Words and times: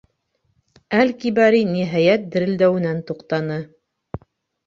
Әл-Кибари, 1.01 1.59
ниһайәт, 1.75 2.25
дерелдәүенән 2.35 3.03
туҡтаны. 3.11 3.59